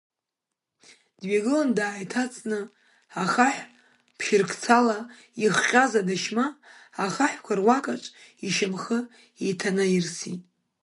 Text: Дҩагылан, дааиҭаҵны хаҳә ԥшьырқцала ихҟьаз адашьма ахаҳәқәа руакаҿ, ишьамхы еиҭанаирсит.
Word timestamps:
Дҩагылан, 1.19 1.69
дааиҭаҵны 1.77 2.59
хаҳә 3.31 3.61
ԥшьырқцала 4.17 4.97
ихҟьаз 5.43 5.91
адашьма 5.99 6.45
ахаҳәқәа 7.05 7.53
руакаҿ, 7.59 8.03
ишьамхы 8.47 8.99
еиҭанаирсит. 9.45 10.41